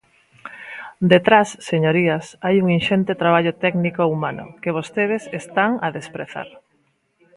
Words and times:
Detrás, 1.11 1.49
señorías, 1.69 2.25
hai 2.45 2.55
un 2.63 2.67
inxente 2.77 3.19
traballo 3.21 3.53
técnico 3.63 3.99
e 4.03 4.11
humano, 4.15 4.45
que 4.61 4.75
vostedes 4.77 5.23
están 5.41 5.71
a 5.85 5.87
desprezar. 5.97 6.47